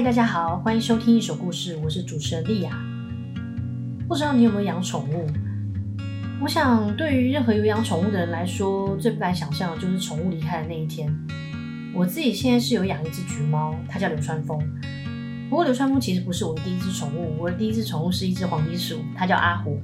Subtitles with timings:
[0.00, 2.70] 嗨，大家好，欢迎收听一手故事，我是主持人莉雅。
[4.08, 5.26] 不知道你有没有养宠物？
[6.40, 11.14] 我想，对于任何有养宠物的人来说，最不敢想象的就是宠物离开的那一天。
[11.94, 14.58] 我自己现在是有养一只橘猫，它叫流川枫。
[15.50, 19.78] 不过流川枫其实不是我的第一只宠物，我的第一只宠物是一只黄金鼠，它叫阿虎。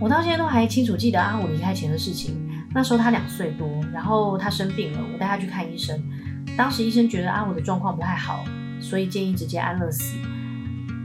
[0.00, 2.34] 我到现在都还清楚记得阿虎离开前的事情。
[2.74, 5.96] 那时候它两岁多，然后它生病了，我带它去看医生。
[6.56, 8.44] 当时医生觉得阿虎的状况不太好。
[8.80, 10.16] 所以建议直接安乐死，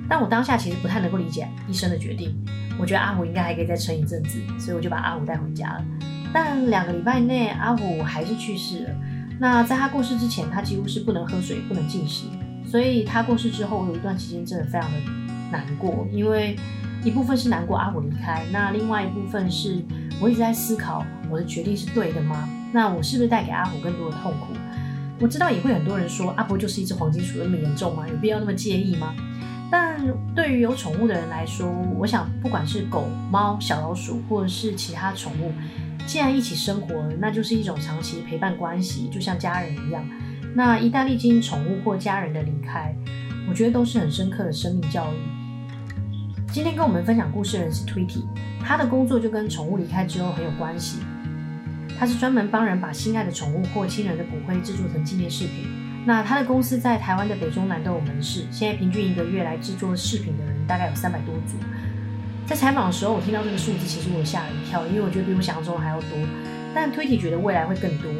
[0.09, 2.35] 但我当下其实不太能够理解医生的决定。
[2.77, 5.85] 我觉得阿虎应该还可以再撑一阵子，所以我就把阿虎带回家了。
[6.33, 8.89] 但两个礼拜内，阿虎还是去世了。
[9.39, 12.25] 那在他过世之前，他几乎是不能喝水、不能进食。
[12.65, 14.97] 所以他过世之后，我有一段期间真的非常的
[15.51, 16.57] 难过，因为
[17.03, 19.81] 一部分是难过阿虎离开，那另外一部分是
[20.19, 22.49] 我一直在思考，我的决定是对的吗？
[22.73, 24.47] 那我是不是带给阿虎更多的痛苦？
[25.19, 28.05] 我知道也会很多人说，阿婆就是一只黄金鼠，那么严重吗？
[28.07, 29.13] 有必要那么介意吗？
[29.71, 29.99] 但
[30.35, 35.51] 对于有宠物的人来说，我想不管是狗、猫、小老鼠，或者是其他宠物，
[36.05, 40.05] 既然一起生活，那就是一种长期陪伴关系，就像家人一样。
[40.53, 42.95] 那一旦历经宠物或家人的离开，
[43.49, 45.17] 我觉得都是很深刻的生命教育。
[46.51, 48.23] 今天跟我们分享故事的人是 Tweety，
[48.61, 50.99] 他的工作就跟宠物离开之后很有关系。
[51.99, 55.67] 他是专门帮人把心爱的宠物或亲人的骨灰制作成纪念饰品。
[56.05, 61.57] 那他的公司在台湾的北中南都有门市，现在平均一个月来制作饰品的人大概有三百多组。
[62.45, 66.09] 在采访的时候，我听到这个数字，其实我吓了一跳，因为我觉得比我想象中还要多。
[66.75, 68.11] 但推体觉得未来会更多。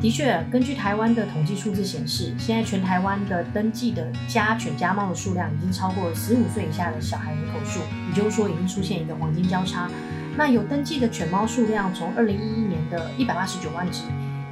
[0.00, 9.88] 的确，根据台湾的统计数字显示，现在全台湾的登记的家犬家猫的数量已经超过了十五岁以下的小孩人口数，也就是说，已经出现一个黄金交叉。
[10.36, 14.02] 那有登记的犬猫数量从二零一一年的一百八十九万只，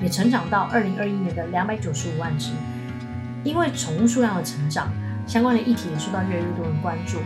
[0.01, 2.51] 也成长到二零二一年的两百九十五万只。
[3.45, 4.89] 因为宠物数量的成长，
[5.27, 7.19] 相关的议题也受到越来越多人关注，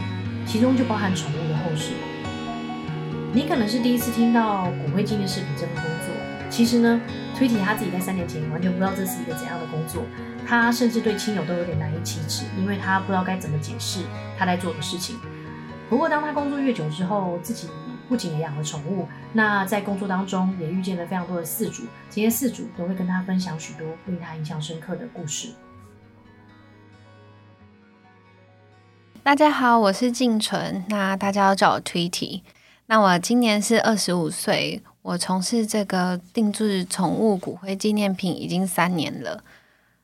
[0.46, 1.92] 其中就包含宠物的后事。
[3.32, 6.14] 你可能是第一次听到骨灰纪念视频这份工作，
[6.48, 6.98] 其实呢，
[7.36, 10.04] 推提他自己在三年前完全不知道这是一个怎样的工作，
[10.46, 14.00] 他甚至对亲友都有点难以启齿，因为他不知道该怎么解释
[14.38, 15.16] 他在做的事情。
[15.90, 17.68] 不过当他工作越久之后，自己。
[18.08, 25.50] 不仅也养了宠物，那在工作当中也遇见了非常多的饲主，这些饲主都会跟他分享许多令他印象深刻的故事。
[29.22, 32.42] 大家好，我是静纯，那大家要叫我 Tweety。
[32.86, 39.42] 那我今年是二十五岁，我从事这个定制宠物骨灰纪念品已经三年了。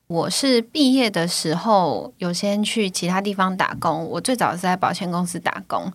[0.09, 5.93] 我是毕业的时候有先去其他地方打工，我最早是在保险公司打工。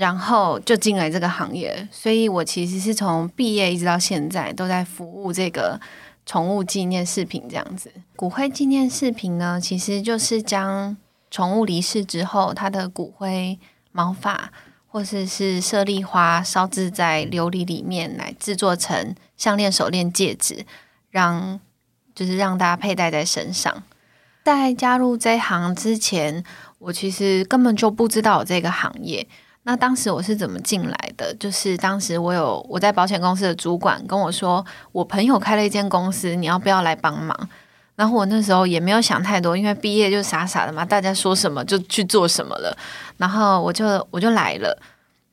[0.00, 5.78] 然后就进来这个行业，所以我其实是从毕业一直到现在都在服务这个
[6.24, 7.92] 宠物纪念饰品这样子。
[8.16, 10.96] 骨灰纪念饰品呢，其实就是将
[11.30, 13.58] 宠物离世之后，它的骨灰、
[13.92, 14.50] 毛发
[14.88, 20.64] 或者是舍利花烧制在琉璃里面来制作成项链、手链、戒指，
[21.10, 21.60] 让
[22.14, 23.82] 就是让大家佩戴在身上。
[24.42, 26.42] 在加入这行之前，
[26.78, 29.28] 我其实根本就不知道这个行业。
[29.70, 31.32] 那当时我是怎么进来的？
[31.38, 37.48] 就是当时我有我在保险公司的主管跟我说，我朋友开了一间公司，你要不要来帮忙？
[37.94, 42.76] 然后我那时候也没有想太多，因为毕业就傻傻的嘛，大家说什么就去做什么了。
[43.16, 44.76] 然后我就我就来了。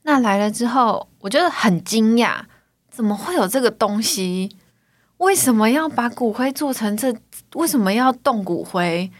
[0.04, 2.42] 那来了之后，我就很惊讶，
[2.92, 4.56] 怎么会有这个东西？
[5.18, 7.12] 为什么要把骨灰做成这？
[7.56, 9.12] 为什么要动骨灰？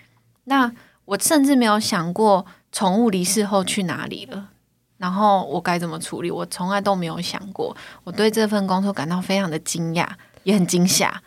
[0.44, 0.72] 那
[1.06, 4.50] 我甚至没有想过，宠物离世后去哪里了。
[4.98, 6.32] 然后我该怎么处理？
[6.32, 7.76] 我从来都没有想过。
[8.04, 10.08] 我对这份工作感到非常的惊讶，
[10.44, 11.22] 也很惊吓。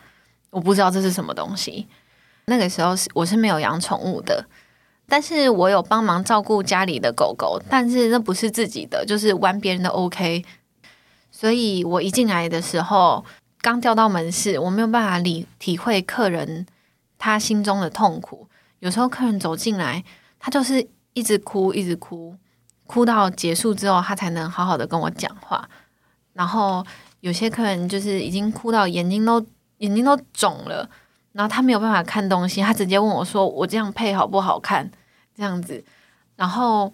[0.50, 1.87] 我不知道这是什么东西。
[2.46, 4.44] 那个时候是我是没有养宠物的，
[5.06, 10.44] 但是我有帮忙照顾家里的狗狗，但是那不是自己的，就是玩别人的 OK。
[11.31, 13.25] 所以我一进来的时候，
[13.61, 16.66] 刚调到门市，我没有办法理体会客人
[17.19, 18.49] 他心中的痛苦。
[18.81, 20.02] 有时候客人走进来，
[20.40, 22.34] 他就是一直哭，一直哭。
[22.90, 25.69] 哭到结束之后，他才能好好的跟我讲话。
[26.32, 26.84] 然后
[27.20, 29.40] 有些客人就是已经哭到眼睛都
[29.78, 30.90] 眼睛都肿了，
[31.31, 34.90] 然后他没有办法看东西，他直接问我说：“我这样配好不好看？”
[35.37, 35.84] 这样子，
[36.34, 36.92] 然后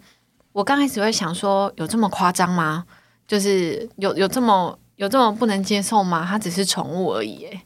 [0.53, 2.85] 我刚开始会想说：“有这么夸张吗？
[3.27, 6.27] 就是有有这么有这么不能接受吗？
[6.29, 7.63] 他只是宠物而已，诶，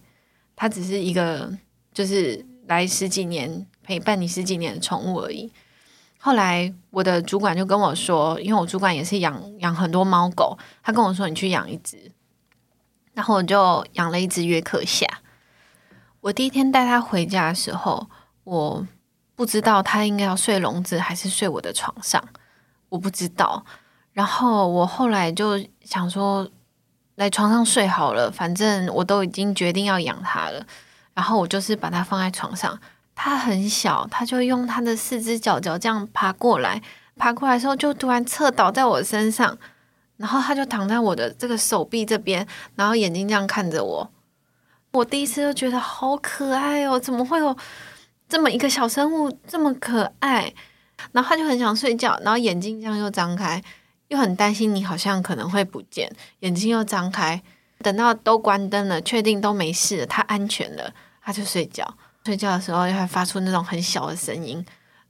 [0.54, 1.52] 他只是一个
[1.92, 5.50] 就是来十几年陪伴你十几年的宠物而已。”
[6.22, 12.12] 后来我的主管就跟我说，因为我主管也是养养很多猫狗，他跟我说：“你去养一只。”
[13.14, 15.06] 然后我就养了一只约克夏。
[16.20, 18.06] 我第一天带它回家的时候，
[18.44, 18.86] 我
[19.34, 22.22] 不知道它应该要睡笼子还是睡我的床上，
[22.90, 23.64] 我不知道。
[24.12, 26.46] 然后我后来就想说，
[27.14, 30.66] 来床上睡好了，反正我都已经决定要养它了。
[31.14, 32.78] 然后我就是把它放在床上。
[33.22, 36.80] 它很小，它就用它的四只脚脚这样爬过来，
[37.16, 39.58] 爬过来的时候就突然侧倒在我身上，
[40.16, 42.46] 然后它就躺在我的这个手臂这边，
[42.76, 44.10] 然后眼睛这样看着我。
[44.92, 47.54] 我第一次就觉得好可爱哦，怎么会有
[48.26, 50.54] 这么一个小生物这么可爱？
[51.12, 53.62] 然后它就很想睡觉，然后眼睛这样又张开，
[54.08, 57.42] 又很担心你好像可能会不见，眼睛又张开，
[57.82, 61.98] 等到都关灯了，确定都没事了，它安全了，它就睡觉。
[62.24, 64.64] 睡觉的时候，又会发出那种很小的声音，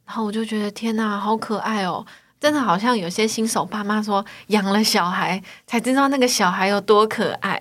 [0.07, 2.07] 然后我就觉得天哪，好可爱哦！
[2.39, 7.61] 真的好像有些新手爸妈说养了小孩才知道那个小孩有多可爱。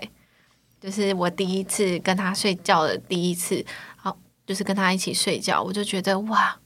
[0.79, 3.65] 就是我第一次跟他睡觉的第一次，
[3.97, 6.57] 好，就是跟他一起睡觉，我就觉得哇，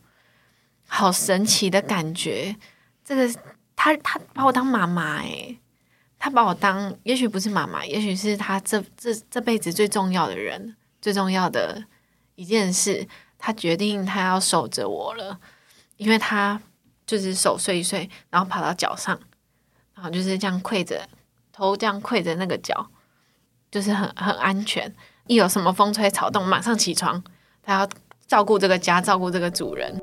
[0.88, 2.56] 好神奇的感觉。
[3.04, 3.34] 这个
[3.76, 5.58] 他他把我当妈妈诶，
[6.20, 11.84] 他把我当也许不是妈妈，也许是他这这这辈子最重要的人，最重要的。
[12.36, 13.08] 一件事，
[13.38, 15.40] 他决定他要守着我了，
[15.98, 16.62] 因为他
[17.06, 19.20] 就是手睡一睡，然后跑到脚上，
[19.94, 21.08] 然后就是这样跪着，
[21.52, 22.90] 头这样跪着那个脚，
[23.70, 24.94] 就是很很安全。
[25.28, 27.24] 一有什么风吹草动，马上起床，
[27.62, 27.90] 他要
[28.28, 30.02] 照顾这个家，照顾这个主人。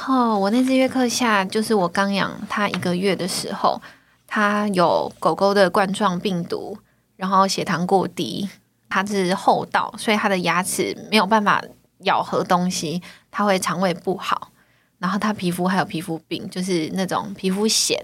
[0.00, 3.80] 后我那只约克夏，就是我刚养它一个月的时候，
[4.26, 6.78] 它有狗狗的冠状病毒，
[7.16, 8.48] 然后血糖过低，
[8.88, 11.62] 它是厚道，所以它的牙齿没有办法
[12.00, 14.50] 咬合东西，它会肠胃不好，
[14.98, 17.98] 然后它皮肤还有皮肤病，就是那种皮肤癣。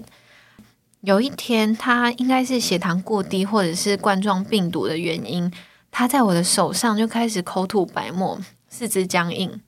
[1.01, 5.51] 有一天，它应该是血糖过低或者是冠状病毒的原因，
[5.89, 9.61] 它在我的手上就开始口吐白沫，四肢僵硬。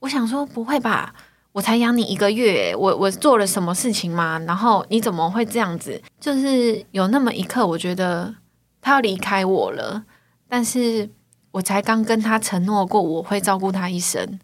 [0.00, 1.14] 我想说，不会吧？
[1.54, 4.40] 我才养你一个月，我我做了什么事情吗？
[4.40, 6.02] 然后你怎么会这样子？
[6.18, 8.34] 就是有那么一刻，我觉得
[8.80, 10.04] 他要离开我了，
[10.48, 11.08] 但是
[11.52, 14.40] 我才刚跟他承诺过，我会照顾他一生，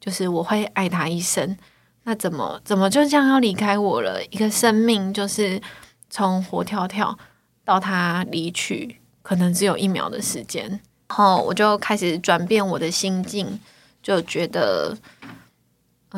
[0.00, 1.58] 就是我会爱他一生。
[2.04, 4.24] 那怎么怎么就这样要离开我了？
[4.30, 5.60] 一个生命就是
[6.08, 7.18] 从活跳跳
[7.66, 10.66] 到他离去，可能只有一秒的时间。
[11.08, 13.60] 然后我就开始转变我的心境，
[14.02, 14.96] 就觉得。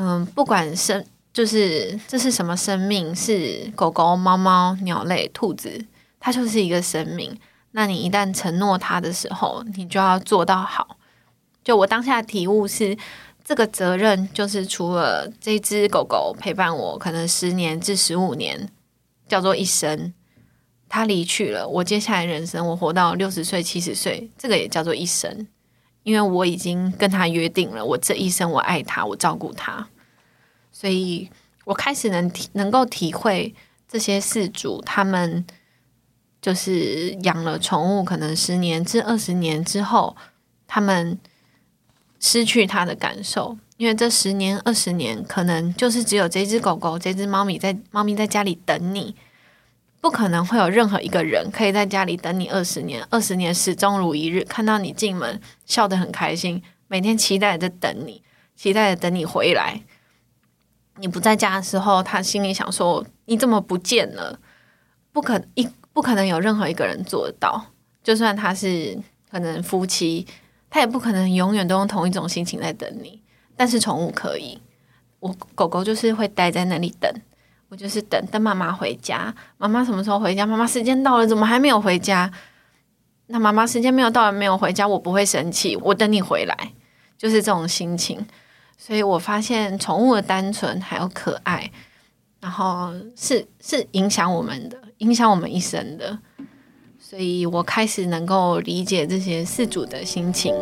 [0.01, 5.85] 嗯，不管生就是这是什么生命，是狗狗、猫猫、鸟类、兔子，
[6.21, 7.37] 它就是一个生命。
[7.73, 10.97] 那你一旦承诺它的时候，你就要做到好。
[11.65, 12.97] 就我当下的体悟是，
[13.45, 18.71] 这个责任就是除了这只狗狗陪伴我可能十年至十五年，
[19.27, 20.15] 叫做一生，
[20.89, 25.49] 它离去了，我接下来人生我活到六十岁、七十岁，这个也叫做一生。
[26.09, 29.87] 因为我已经跟他约定了，我这一生我爱他，我照顾他，
[30.73, 31.29] 所以
[31.67, 33.55] 我开始能体能够体会
[33.87, 35.45] 这些饲主他们
[36.41, 40.17] 就是养了宠物，可能十年至二十年之后，
[40.67, 41.19] 他们
[42.19, 49.15] 失去他的感受，因为这十年二十年可能就是只有这只狗狗、这只猫咪在猫咪在家里等你。
[50.01, 58.23] 不可能会有任何一个人可以在家里等你二十年，二十年始终如一日，看到你进门笑得很开心，每天期待着等你，
[58.55, 59.83] 期待着等你回来。
[60.97, 64.39] 你不在家的时候，他心里想说：“你怎么不见了？”
[65.13, 67.67] 不可一不可能有任何一个人做到，
[68.03, 68.97] 就算他是
[69.31, 70.27] 可能夫妻，
[70.71, 73.21] 他也不可能永远都用同一种心情在等你。
[73.57, 74.61] 但是宠物可以，
[75.19, 77.13] 我狗狗就是会待在那里等。
[77.69, 80.47] 我就是等等妈妈回家，妈妈什么时候回家？
[80.47, 82.31] 妈妈时间到了，怎么还没有回家？
[83.27, 86.73] 那妈妈时间没有到，还没有回家，我不会生气，我等你回来，
[87.19, 88.27] 就是这种心情。
[88.79, 91.71] 所以我发现宠物的单纯还有可爱，
[92.41, 96.19] 然后是是影响我们的，影响我们一生的。
[96.99, 100.55] 所以我开始能够理解这些饲主的心情。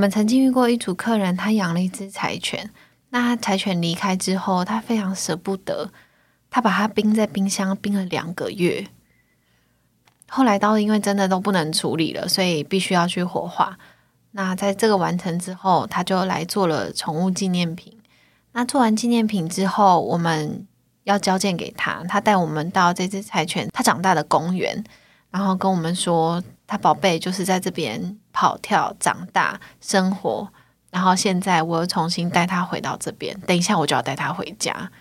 [0.00, 2.70] 我们曾经遇过一组客人，他养了一只柴犬，
[3.10, 5.90] 那柴犬离开之后，他非常舍不得，
[6.48, 8.86] 他把它冰在冰箱冰了两个月。
[10.30, 13.76] 后来到因为真的都不能处理了，所以必须要去火化。
[14.30, 17.94] 那在这个完成之后，他就来做了宠物纪念品。
[18.52, 20.66] 那做完纪念品之后，我们
[21.04, 24.82] 要交件给他，他带我们到这只柴犬他长大的公园，
[25.30, 30.48] 然后跟我们说，他宝贝就是在这边跑跳长大生活，
[30.92, 34.92] 然后现在我又重新带他回到这边，等一下我就要带他回家。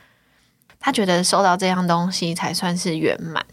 [0.79, 3.45] 他觉得收到这样东西才算是圆满。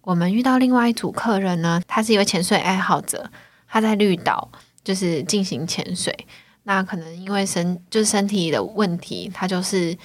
[0.00, 3.30] 我们遇到另外一组客人呢，他是一位潜水爱好者，
[3.68, 4.50] 他在绿岛
[4.82, 6.26] 就是进行潜水。
[6.64, 9.96] 那可能因为身就是身体的问题，他就是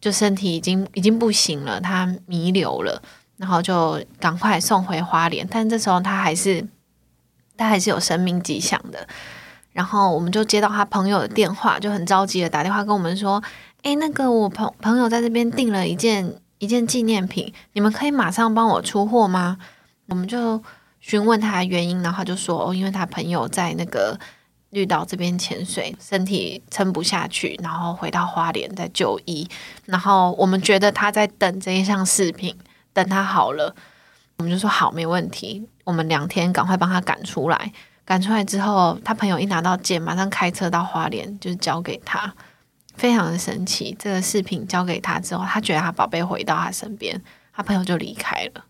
[0.00, 3.00] 就身体已经已经不行了，他弥留了，
[3.42, 5.46] 然后就赶快送回花莲。
[5.50, 6.66] 但这时候他还是
[7.58, 9.06] 他还是有生命迹象的。
[9.72, 13.42] 然后我们就接到他朋友的电话，就很着急的打电话跟我们说
[13.82, 19.58] ：“诶，那个我朋朋友在这边订了一件。”一件纪念品，你们可以马上帮我出货吗？
[20.06, 20.62] 我们就
[21.00, 24.16] 询问他的原因，然后他就说，哦，因为他朋友在那个
[24.70, 29.44] 绿岛这边潜水，身体撑不下去，然后回到花莲在就医。
[29.86, 32.56] 然后我们觉得他在等这一项饰品，
[32.92, 33.74] 等他好了，
[34.38, 35.68] 我们就说好，没问题。
[35.84, 37.72] 我们两天赶快帮他赶出来，
[38.04, 42.32] 赶出来之后，他朋友一拿到剑，马上开车到花莲，就是交给他。
[42.94, 47.18] 非常的神奇，这个视频交给他之后，他觉得他宝贝回到他身边，
[47.52, 48.64] 他朋友就离开了。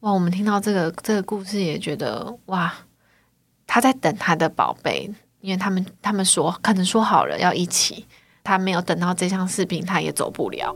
[0.00, 2.74] 哇，我们听到这个这个故事也觉得哇，
[3.68, 5.08] 他在等他的宝贝，
[5.40, 8.04] 因为他们他们说可能说好了要一起，
[8.42, 10.74] 他没有等到这项视频，他也走不了。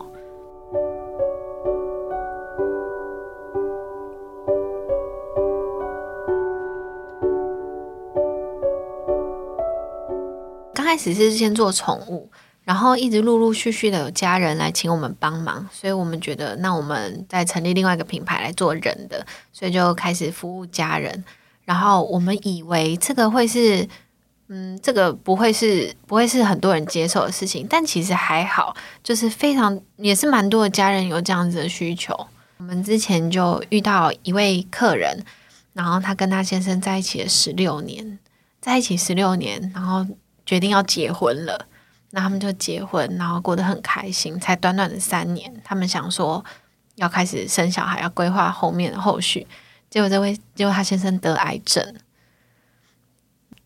[10.87, 12.31] 开始是先做宠物，
[12.63, 21.25] 然后一直陆陆续续的有家人来请我们帮忙，所以我们觉得那我们再成立另外一个品牌来做人的，所以就开始服务家人。
[21.65, 23.89] 然后我们以为这个会是，
[24.47, 32.15] 嗯，这个不会是不会是很多人接受的事情，但其实还好，就是非常也是蛮多的家人有这样子的需求。
[32.59, 35.25] 我们之前就遇到一位客人，
[35.73, 38.21] 然后他跟他先生在一起了十六年，
[38.61, 40.07] 在一起十六年，然后。
[40.47, 41.67] 决定要结婚了，
[42.13, 44.39] 那他们就结婚，然后过得很开心。
[44.41, 46.43] 才短短的三年，他们想说
[46.95, 49.47] 要开始生小孩，要规划后面的后续。
[49.91, 51.95] 结果这位，结果他先生得癌症，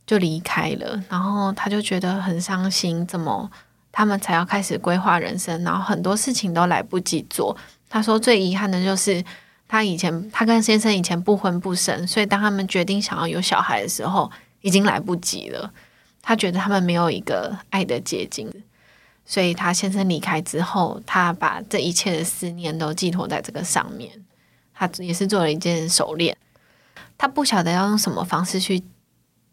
[0.06, 1.02] 就离开了。
[1.08, 3.50] 然后他就觉得很伤心，怎么
[3.92, 7.56] 他们才要开始规划人生，然后很多事情都来不及做。
[7.88, 9.22] 他说最遗憾的就是
[9.68, 15.72] 他以前，他跟先生以前不婚不生，所以当他们决定想要有小孩的时候，已经来不及了。
[16.23, 18.53] 他觉得他们没有一个爱的结晶，
[19.25, 24.11] 所以他先生离开之后，他把这一切的思念都寄托在这个上面。
[24.75, 26.37] 他也是做了一件手链，
[27.19, 28.83] 他不晓得要用什么方式去，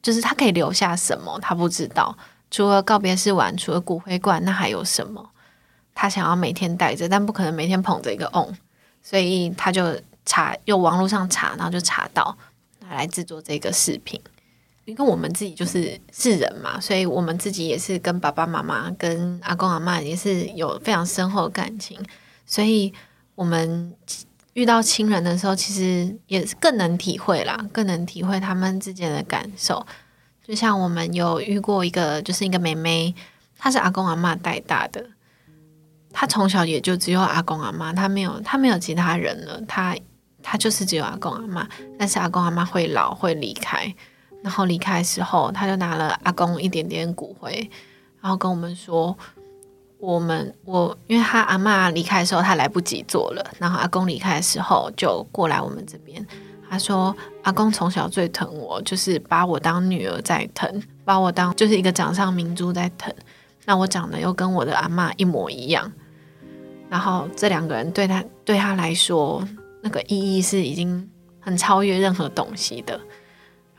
[0.01, 2.17] 就是他可以留下什么，他不知道。
[2.49, 5.31] 除了告别式完，除了骨灰罐，那还有什么？
[5.93, 8.55] 他想要每天带着，但不可能每天捧着一个瓮，
[9.03, 12.37] 所以他就查，用网络上查，然后就查到
[12.89, 14.21] 来制作这个饰品。
[14.87, 21.99] 因为我们自己就是是人嘛，所以我们自己也是跟爸爸妈妈、跟阿公阿嬷也是有非常深厚的感情，
[22.45, 22.93] 所以
[23.35, 23.93] 我们
[24.53, 29.85] 遇到亲人的时候，其实也是更能体会啦，更能体会他们之间的感受。
[30.41, 33.13] 就像我们有遇过一个，就是一个妹妹，
[33.57, 35.05] 她是阿公阿嬷带大的，
[36.13, 39.93] 她从小也就只有阿公阿嬷，她没有她没有其他人了，她
[40.41, 41.67] 她就是只有阿公阿嬷，
[41.99, 43.93] 但是阿公阿嬷会老会离开。
[44.43, 47.69] 然后离开的时候，他就拿了阿公一点点骨灰，
[48.21, 49.17] 然后跟我们说
[49.99, 53.45] ：“我们我，因为他阿嬷离开的时候，他来不及做了。
[53.59, 56.25] 然后阿公离开的时候，就过来我们这边。
[56.69, 63.13] 他说，阿公从小最疼我，就是把我当女儿在疼，把我当就是一个掌上明珠在疼。
[63.65, 65.91] 那我长得又跟我的阿嬷一模一样。
[66.89, 69.45] 然后这两个人对他对他来说，
[69.81, 72.97] 那个意义是已经很超越任何东西的。”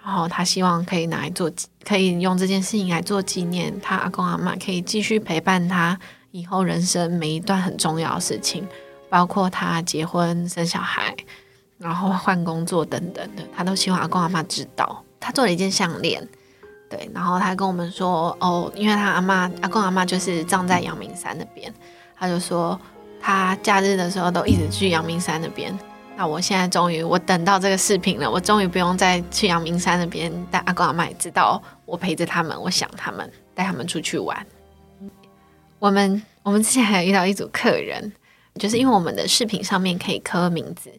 [0.09, 1.53] 然后他希望可以拿来做，
[1.85, 3.79] 可以用这件事情来做纪念。
[3.79, 5.99] 他阿公阿嬷可以继续陪伴他
[6.31, 8.67] 以后人生每一段很重要的事情，
[9.11, 11.15] 包括他结婚、生小孩，
[11.77, 15.05] 然后换工作等等的，他都希望阿公阿嬷知道。
[15.21, 16.27] 他做了一件项链，
[16.89, 21.71] 对，然后他跟我们说，哦，因为他阿嬷、阿公阿嬷就是葬在阳明山那边，
[22.19, 22.81] 他就说
[23.21, 25.79] 他假日的时候都一直去阳明山那边。
[26.19, 34.45] 那我现在终于我等到这个视频了，我终于不用再去阳明山那边带阿公阿妈，知道我陪着他们，我想他们，带他们出去玩。
[35.79, 38.13] 我们我们之前还有遇到一组客人，
[38.57, 40.91] 就是因为我们的视频上面可以刻名字，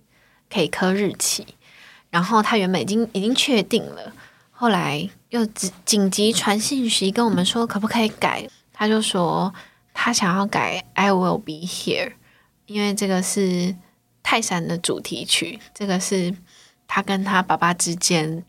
[0.50, 1.46] 可以刻日期，
[2.10, 4.14] 然后他原本已经已经确定了，
[4.52, 9.54] 后来又紧紧急传信息跟我们说可不可以改，他就说
[9.94, 12.14] 他想要改 I will be here，
[12.68, 13.76] 因为这个是
[14.30, 16.32] 泰山的主题曲，这个是
[16.88, 18.44] 他跟他爸爸之间，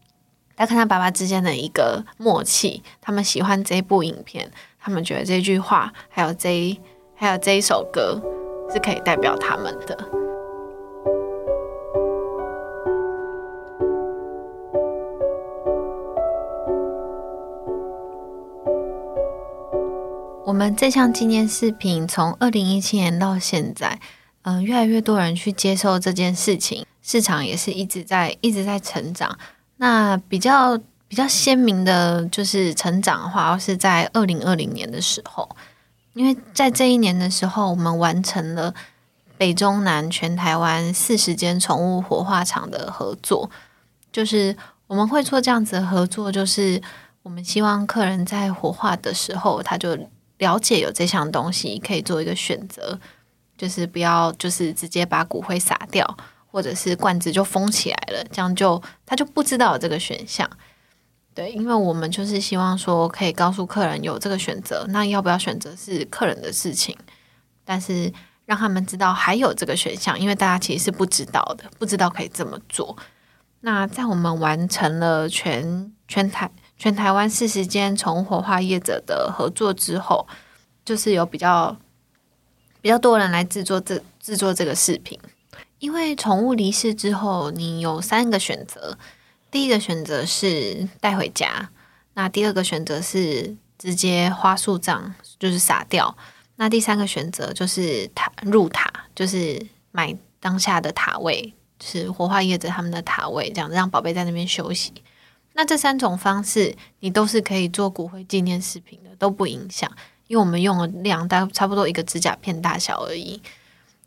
[0.54, 4.52] 他跟他爸爸之间的一个默契，他们喜欢这部影片。
[4.78, 6.78] 他们觉得这句话，还有这
[7.14, 8.20] 还有这一首歌，
[8.70, 9.96] 是可以代表他们的。
[20.44, 23.98] 我们这项纪念视频从二零一七年到现在，
[24.42, 29.38] 嗯、越来越多人去接受这件事情，市场也是一直在一直在成长。
[29.76, 30.78] 那比较。
[31.10, 35.48] 比较鲜明的就是成长的话，是在二零二零年的时候，
[36.12, 38.72] 因为在这一年的时候，我们完成了
[39.36, 43.50] 北中南全台湾四十间宠物火化场的合作。
[44.12, 44.56] 就是
[44.86, 46.80] 我们会做这样子的合作，就是
[47.24, 49.98] 我们希望客人在火化的时候，他就
[50.38, 52.96] 了解有这项东西可以做一个选择，
[53.60, 60.48] 就是不要就是直接把骨灰撒掉，或者是罐子就封起来了，这样就他就不知道这个选项。
[61.34, 66.96] 对，因为我们就是希望说，可以告诉客人有这个选择，那要不要选择是客人的事情，
[67.62, 68.10] 但是
[68.46, 72.96] 让他们知道还有这个选项，因为大家其实是不知道的，不知道可以这么做。
[73.60, 80.26] 那在我们完成了全全台全台湾四十间从火化业者的合作之后，
[80.82, 81.76] 就是有比较
[82.80, 85.18] 比较多人来制作这制作这个视频，
[85.78, 88.96] 因为宠物离世之后，你有三个选择。
[89.50, 91.70] 第一个选择是带回家，
[92.14, 96.16] 那第二个选择是直接花树葬，就是撒掉。
[96.56, 104.92] 那第三个选择就是塔入塔，就是买当下的塔位，就是火化业者他们的塔位，这样让宝贝在那边休息。
[105.54, 109.90] 那这三种方式你都是可以做骨灰纪念视频的，都不影响，
[110.30, 113.42] 因为我们用的量大差不多一个指甲片大小而已，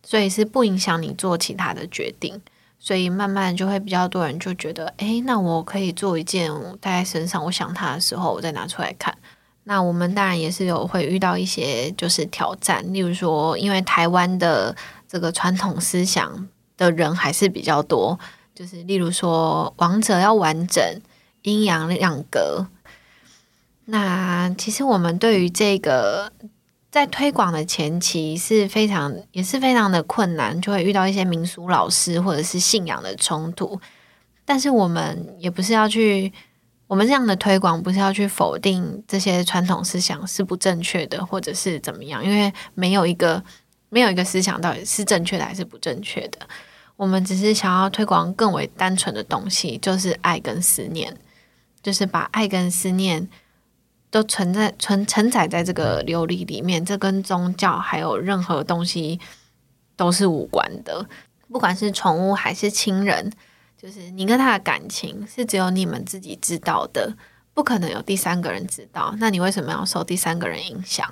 [0.01, 2.41] 所以是不影响你做其他的决定。
[2.79, 9.13] 所以慢慢就会比较多人就觉得，诶，那我可以做一件我带在身上，我想它的时候，我再拿出来看。
[9.65, 14.73] 那我们当然也是有会遇到一些就是挑战，例如说，因为台湾的
[15.09, 18.17] 这个传统思想的人还是比较多，
[18.55, 20.81] 就是例如说，王者要完整，
[21.41, 22.65] 阴阳两隔。
[23.85, 26.31] 那其实我们对于这个。
[26.93, 33.81] 在推广的前期是非常也是非常的困难，就会遇到一些民俗老师或者是信仰的冲突。
[34.45, 36.31] 但是我们也不是要去，
[36.85, 43.43] 我们这样的推广不是要去否定这些传统思想是不正确的，或者是怎么样，因为没有一个
[43.89, 46.37] 没有一个思想到底是正确的还是不正确的。
[46.95, 51.11] 我们只是想要推广更为单纯的东西，就是爱跟思念，
[51.81, 53.27] 就是把爱跟思念。
[54.13, 59.19] 都存在存承载在这个琉璃里面，这跟宗教还有任何东西
[59.95, 61.03] 都是无关的。
[61.51, 63.33] 不管是宠物还是亲人，
[63.75, 67.11] 就是你跟他的感情是只有你们自己知道的，
[67.55, 69.15] 不可能有第三个人知道。
[69.17, 71.11] 那你为什么要受第三个人影响？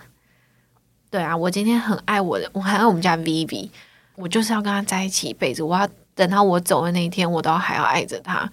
[1.10, 3.72] 对啊，我今天很爱我的，我很爱我们家 Vivi，
[4.16, 5.64] 我就是要跟他在一起一辈子。
[5.64, 8.48] 我要等到我走的那一天，我都还要爱着他。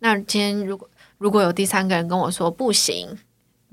[0.00, 3.16] 那今天如果如果有第三个人跟我说不行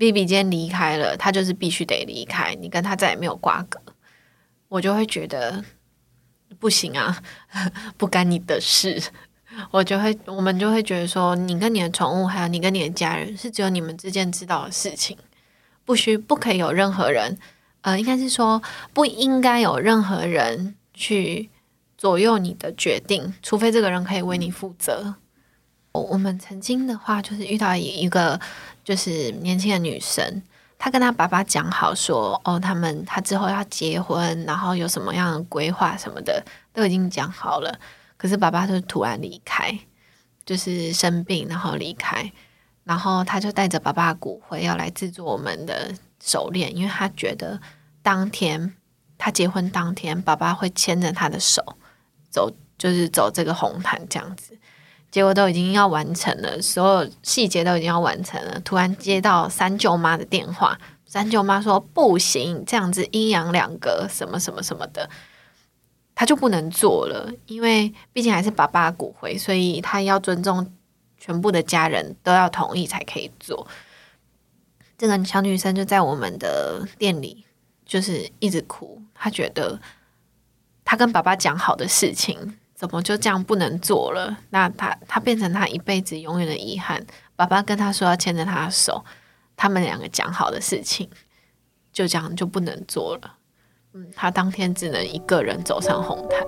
[0.04, 3.80] ，Vivi 今天离开了，他就是必须得离开，你跟他再也没有瓜葛，
[4.68, 5.64] 我就会觉得
[6.58, 7.22] 不行啊，
[7.96, 9.02] 不干你的事，
[9.70, 15.16] 我就会，我们就会觉得说，你跟你的宠物，还有你跟你的家人，是只有你们之间知道的事情，
[15.86, 17.38] 不需不可以有任何人，
[17.80, 18.60] 呃，应该是说
[18.92, 21.48] 不应该有任何人去
[21.96, 25.14] 左右你的决定，除非这个人可以为你负责。
[25.92, 28.38] 我们曾经的话，就是遇到一个。
[28.84, 30.42] 就是年轻的女生，
[30.78, 37.80] 她跟她爸爸讲好说，哦，他们他之后要结婚，然后有什么样的规划什么的，都已经讲好了。
[38.16, 39.76] 可是爸爸就突然离开，
[40.44, 42.30] 就是生病然后离开，
[42.84, 45.92] 然后他就带着爸爸骨灰要来制作我们的
[46.22, 47.60] 手链，因为他觉得
[48.02, 48.74] 当天
[49.16, 51.62] 他结婚当天，爸爸会牵着他的手
[52.30, 54.58] 走，就是走这个红毯这样子。
[55.14, 58.58] 结果都已经要完成了，所有细节都已经要完成了。
[58.64, 65.08] 突然接到三舅妈的电话，三舅妈说不行，这样子阴阳两隔，什么什么什么的。
[66.16, 70.68] 他就不能做了，因为毕竟还是爸爸骨灰，所以他要尊重
[71.16, 73.64] 全部的家人都要同意才可以做。
[74.98, 77.44] 这个小女生就在我们的店里，
[77.86, 79.78] 就是一直哭，她觉得
[80.84, 84.36] 她跟爸爸讲好的事情，怎么就这样不能做了？
[84.50, 87.04] 那他他变成他一辈子永远的遗憾。
[87.36, 89.04] 爸爸跟他说要牵着他的手，
[89.56, 91.08] 他们两个讲好的事情，
[91.92, 93.38] 就这样就不能做了。
[93.92, 96.46] 嗯，他当天只能一个人走上红毯。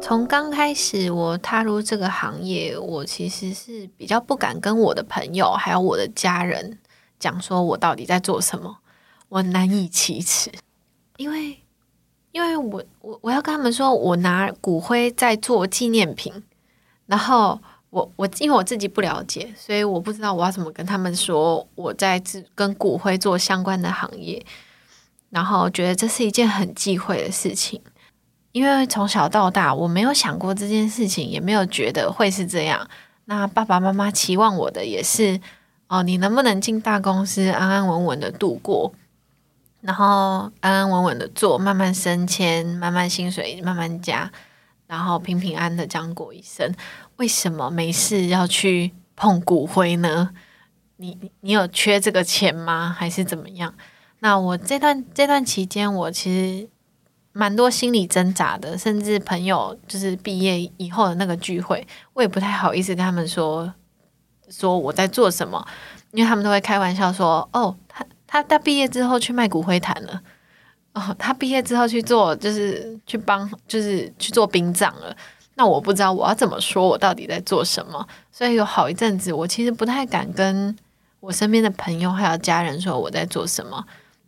[0.00, 6.78] 从刚开始我踏入这个行业，我其实是比较不敢跟我的朋友还有我的家人
[7.22, 8.78] 讲说我到底在做什么，
[9.28, 10.50] 我难以启齿，
[11.18, 11.56] 因为
[12.32, 16.32] 因为我我我要跟他们说我拿骨灰在做纪念品，
[17.06, 22.20] 然后我我因为我自己不了解，所以我不知道我要怎么跟他们说我在
[22.56, 24.44] 跟骨灰做相关的行业，
[25.30, 27.80] 然后觉得这是一件很忌讳的事情。
[28.50, 32.86] 因为从小到大，我没有想过这件事情，也没有觉得会是这样。
[33.24, 35.40] 那爸爸妈妈期望我的也是，
[35.92, 38.94] 哦，你能不能进大公司，安安稳稳的度过，
[39.82, 44.32] 然后安安稳稳的做，慢慢升迁，慢慢薪水慢慢加，
[44.86, 46.74] 然后平平安的这样过一生。
[47.16, 50.30] 为什么没事要去碰骨灰呢？
[50.96, 52.96] 你你有缺这个钱吗？
[52.98, 53.74] 还是怎么样？
[54.20, 56.68] 那我这段这段期间，我其实。
[57.34, 63.72] 蛮多心理挣扎的，甚至朋友就是毕业以后的那个聚会，我也不太好意思跟他们说
[64.52, 65.66] 说我在做什么，
[66.10, 70.20] 因为他们都会开玩笑说：“哦，他他他毕业之后去卖骨灰坛了，
[70.92, 75.16] 哦，他毕业之后去做就是去帮就是去做殡葬了。”
[75.56, 80.76] 那我不知道我要怎么说，我到底在做什么，所以有好一阵子，我其实不太敢跟
[81.20, 83.84] 我身边的朋友还有家人说我在做什么，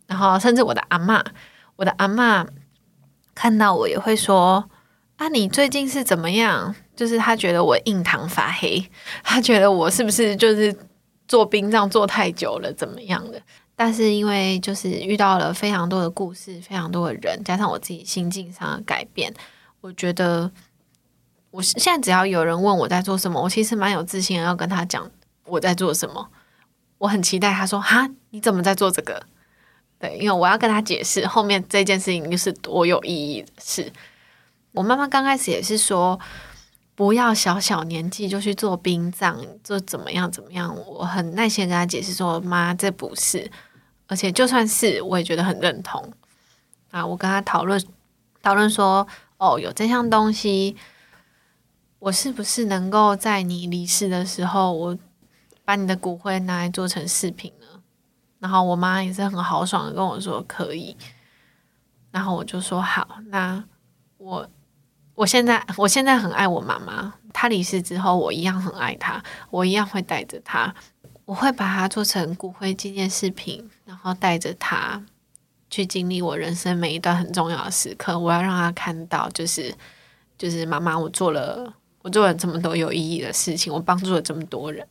[0.07, 1.23] 然后甚至我的阿嬷，
[1.75, 2.45] 我的阿嬷。
[3.37, 4.63] 看到我也会说
[5.17, 6.75] 啊，你最近是怎么样？
[6.95, 8.85] 就是他觉得我印堂发黑，
[9.23, 10.75] 他觉得我是不是就是
[11.27, 13.41] 做殡葬做太久了，怎么样的？
[13.77, 19.33] 但是因为就是遇到了非常多的故事，非常多的人，加上我自己心境上的改变，
[19.81, 20.49] 我觉得
[21.51, 25.09] 我现在只要有人问我在做什么，我其实蛮有自信的要跟他讲
[25.45, 26.29] 我在做什么。
[26.97, 29.21] 我很期待他说哈，你怎么在做这个？
[29.99, 33.91] 对，因为我要跟他解释后面这件事情就是多有意义的事。
[34.75, 36.19] 我妈妈刚开始也是说，
[36.95, 40.75] 不要小小年纪就去做殡葬，就怎么样怎么样。
[40.85, 43.49] 我很耐心跟她解释说，妈，这不是，
[44.07, 46.13] 而且就算是，我也觉得很认同。
[46.91, 47.81] 啊，我跟她讨论
[48.41, 49.07] 讨论说，
[49.37, 50.75] 哦，有这项东西，
[51.99, 54.97] 我是不是能够在你离世的时候，我
[55.63, 57.65] 把你的骨灰拿来做成饰品呢？
[58.39, 60.95] 然后我妈也是很豪爽的跟我说可以，
[62.11, 63.19] 然后我就说好。
[63.27, 63.63] 那
[64.17, 64.47] 我
[65.15, 70.73] 我现在我现在很爱我妈妈，她离世之后我一样很爱她，我一样会带着她，
[71.23, 75.01] 我会把她做成骨灰纪念视频，然后带着她
[75.69, 78.19] 去经历我人生每一段很重要的时刻。
[78.19, 79.73] 我要让她看到，就是
[80.37, 84.85] 就是妈妈，我做了我做了这么多有意义的事情，我帮助了这么多人。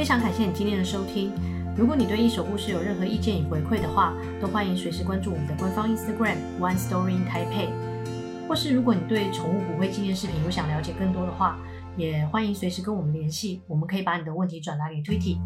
[0.00, 1.30] 非常感谢你今天的收听。
[1.76, 7.68] 如果你对一首故事有任何意见与回馈的话，都欢迎随时关注我们的官方 Instagram One Story in Taipei。
[8.48, 11.58] 或是如果你对宠物骨灰纪念视频有想了解更多的话，
[11.98, 15.36] 也欢迎随时跟我们联系，我们可以把你的问题转达给 Tweety。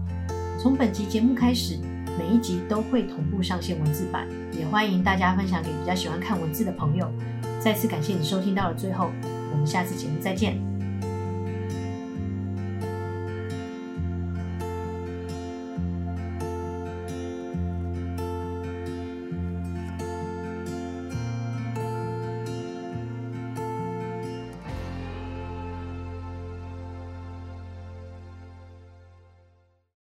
[0.57, 1.77] 从本集节目开始，
[2.17, 7.11] 每一集都会同步上线文字版，也欢迎大家分享给比较喜欢看文字的朋友。
[7.59, 9.11] 再次感谢你收听到了最后，
[9.51, 10.74] 我们下次节目再见。